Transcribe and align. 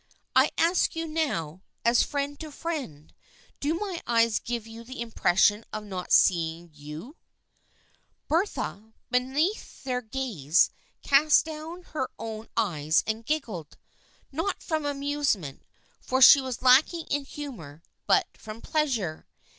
I 0.35 0.49
ask 0.57 0.95
you 0.95 1.07
now, 1.07 1.61
as 1.85 2.01
friend 2.01 2.39
to 2.39 2.51
friend, 2.51 3.13
do 3.59 3.75
my 3.75 4.01
eyes 4.07 4.39
give 4.39 4.65
you 4.65 4.83
the 4.83 4.95
im 4.99 5.11
pression 5.11 5.63
of 5.71 5.83
not 5.83 6.11
seeing 6.11 6.71
you 6.73 7.09
f" 7.09 7.15
Bertha, 8.27 8.93
beneath 9.11 9.83
their 9.83 10.01
gaze, 10.01 10.71
cast 11.03 11.45
down 11.45 11.83
her 11.83 12.09
own 12.17 12.49
eyes 12.57 13.03
and 13.05 13.23
giggled. 13.27 13.77
Not 14.31 14.63
from 14.63 14.87
amusement, 14.87 15.61
for 15.99 16.19
she 16.19 16.41
was 16.41 16.63
lacking 16.63 17.05
in 17.11 17.23
humor, 17.23 17.83
but 18.07 18.25
from 18.35 18.59
pleasure. 18.59 19.27